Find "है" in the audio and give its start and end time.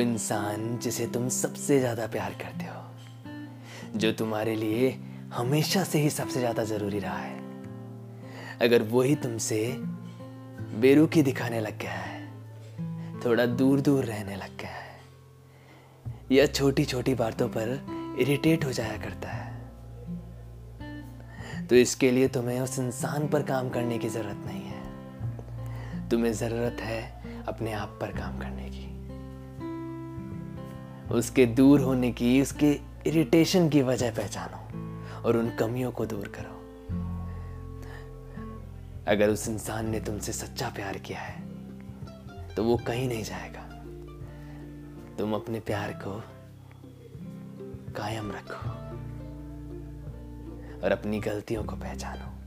7.18-7.38, 11.92-12.20, 14.70-14.98, 19.28-19.48, 24.62-26.08, 26.80-27.02, 41.20-41.48